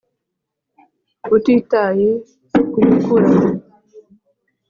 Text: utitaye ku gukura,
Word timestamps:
utitaye 1.35 2.09
ku 2.71 2.79
gukura, 2.89 3.29